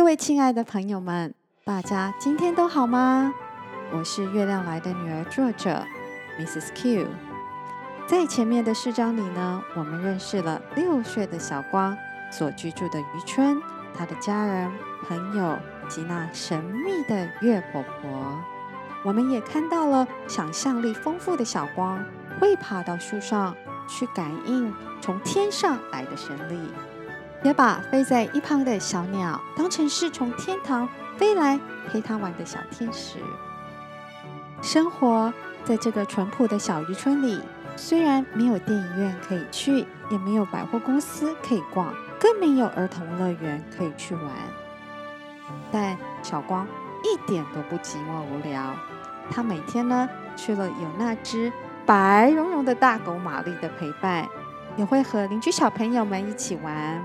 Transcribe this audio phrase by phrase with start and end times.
[0.00, 3.34] 各位亲爱的朋友们，大家今天都好吗？
[3.92, 5.84] 我是月亮来的女儿，作者
[6.38, 6.70] Mrs.
[6.74, 7.06] Q。
[8.06, 11.94] 在前面的四章里呢，我们认识了六岁的小光
[12.32, 13.60] 所居住的渔村，
[13.94, 14.72] 他的家人、
[15.06, 18.42] 朋友及那神秘的月婆婆。
[19.04, 22.02] 我们也看到了想象力丰富的小光
[22.40, 23.54] 会爬到树上
[23.86, 26.58] 去感应从天上来的神力。
[27.42, 31.58] 也把飞在一旁的小鸟当成是从天堂飞来
[31.88, 33.18] 陪他玩的小天使。
[34.62, 35.32] 生活
[35.64, 37.40] 在这个淳朴的小渔村里，
[37.76, 44.24] 虽然没有电影院可以去，也没有百货公司可以逛，更没有儿童乐园可以去玩，
[45.72, 46.66] 但小光
[47.02, 48.74] 一点都不寂寞无聊。
[49.30, 51.50] 他每天呢，除了有那只
[51.86, 54.28] 白茸茸的大狗玛丽的陪伴，
[54.76, 57.02] 也会和邻居小朋友们一起玩。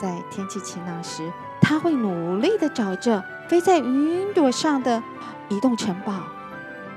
[0.00, 5.02] 在天气晴朗时，他会努力地找着飞在云朵上的
[5.48, 6.12] 移动城堡、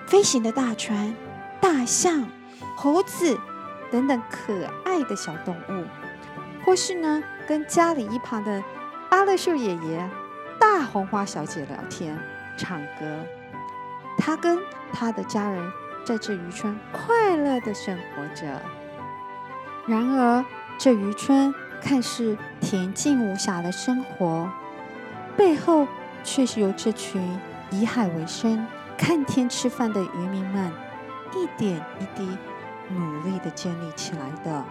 [0.05, 1.13] 飞行的大船、
[1.59, 2.27] 大象、
[2.75, 3.37] 猴子
[3.91, 4.53] 等等可
[4.85, 5.85] 爱的小动物，
[6.63, 8.63] 或是呢，跟家里一旁的
[9.09, 10.09] 芭乐树爷爷、
[10.59, 12.17] 大红花小姐聊天、
[12.55, 13.25] 唱歌。
[14.17, 14.59] 他跟
[14.93, 15.71] 他的家人
[16.05, 18.61] 在这渔村快乐地生活着。
[19.87, 20.45] 然而，
[20.77, 21.51] 这渔村。
[21.81, 24.49] 看似恬静无暇的生活，
[25.35, 25.87] 背后
[26.23, 27.39] 却是由这群
[27.71, 28.65] 以海为生、
[28.97, 30.71] 看天吃饭的渔民们
[31.33, 32.37] 一点一滴
[32.89, 34.63] 努力地建立起来的。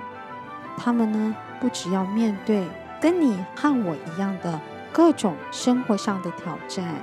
[0.79, 2.67] 他们呢，不只要面对
[3.01, 4.61] 跟你和我一样的
[4.93, 6.95] 各种生活上的挑战，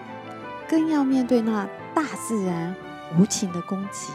[0.67, 2.73] 更要面对那大自然
[3.19, 4.11] 无情的攻击。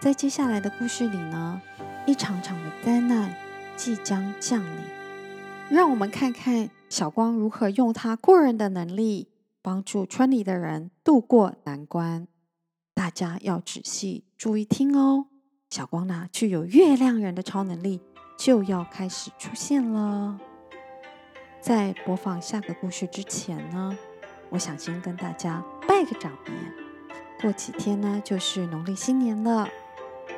[0.00, 1.60] 在接下来的故事里呢，
[2.06, 3.34] 一场场的灾难。
[3.84, 4.84] 即将降临，
[5.68, 9.26] 让我们看看小光如何用他过人的能力
[9.60, 12.28] 帮助村里的人渡过难关。
[12.94, 15.26] 大家要仔细注意听哦！
[15.68, 18.00] 小光呢，具有月亮人的超能力
[18.38, 20.38] 就要开始出现了。
[21.60, 23.98] 在播放下个故事之前呢，
[24.50, 26.72] 我想先跟大家拜个早年。
[27.40, 29.68] 过几天呢，就是农历新年了，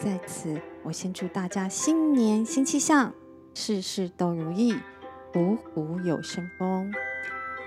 [0.01, 3.13] 在此我先祝大家新年新气象。
[3.55, 4.77] 事事都如意，
[5.33, 6.93] 虎虎有生风。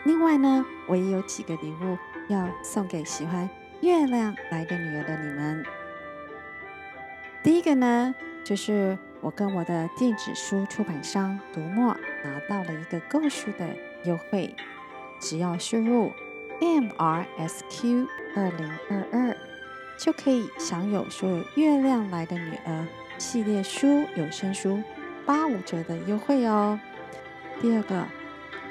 [0.04, 3.50] 另外呢，我也有几个礼物要送给喜欢
[3.82, 5.66] 月亮来的女儿的你们。
[7.42, 13.68] 第一个呢，就是我跟我的电子书出版商读墨拿到了一个购书的
[14.04, 14.54] 优惠，
[15.22, 16.12] 只要输入
[16.60, 19.38] MRSQ 二零二二，
[19.98, 22.86] 就可以享有所有月亮来的女儿
[23.18, 24.84] 系列书有声书。
[25.28, 26.80] 八五折的优惠哦！
[27.62, 28.06] 第二个，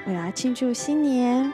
[0.07, 1.53] 为了庆祝新年，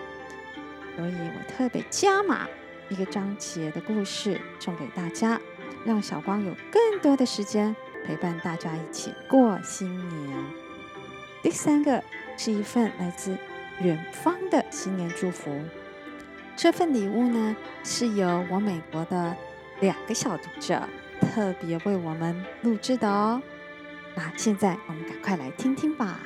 [0.95, 2.47] 所以我特别加码
[2.87, 5.41] 一个章节的故事送给大家，
[5.85, 7.75] 让小光有更多的时间
[8.05, 10.37] 陪伴大家一起过新年。
[11.41, 12.01] 第三个
[12.37, 13.37] 是一份来自
[13.81, 15.59] 远方的新年祝福，
[16.55, 17.53] 这份礼物呢
[17.83, 19.35] 是由我美国的
[19.81, 20.81] 两个小读者
[21.19, 23.41] 特别为我们录制的哦。
[24.15, 26.19] 那现在我们赶快来听听吧。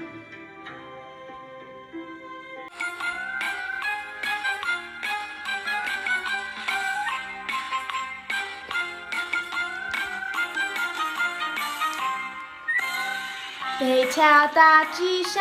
[13.79, 15.39] 北条大吉小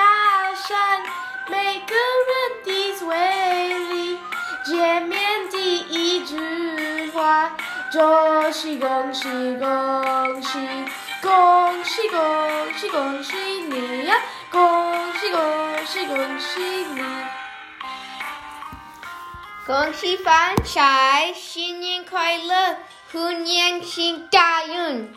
[0.55, 1.03] 山，
[1.49, 4.19] 每个人的嘴里，
[4.63, 7.51] 见面第一句话
[7.91, 10.59] 就是恭喜恭喜。
[11.27, 12.19] 恭喜恭
[12.79, 14.15] 喜恭喜你呀！
[14.49, 15.41] 恭喜恭
[15.85, 16.61] 喜恭喜
[16.95, 17.03] 你！
[19.67, 22.77] 恭喜发财，新年快乐，
[23.11, 25.13] 虎年行大运。